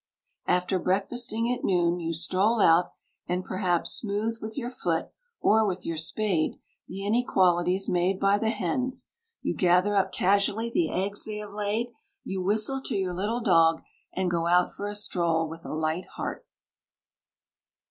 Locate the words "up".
9.95-10.11